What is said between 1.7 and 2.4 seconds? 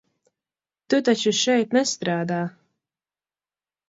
nestrādā?